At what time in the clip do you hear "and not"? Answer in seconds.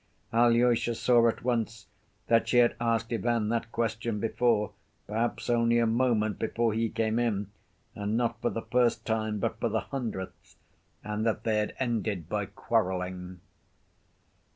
7.93-8.41